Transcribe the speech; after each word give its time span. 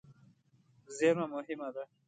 زېرمه 0.97 1.25
مهمه 1.33 1.67
ده. 1.75 1.83